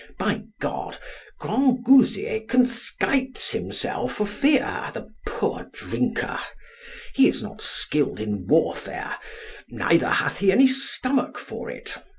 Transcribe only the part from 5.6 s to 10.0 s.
drinker. He is not skilled in warfare, nor